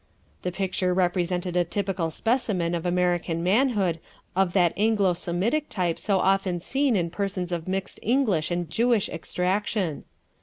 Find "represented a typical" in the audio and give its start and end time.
0.95-2.09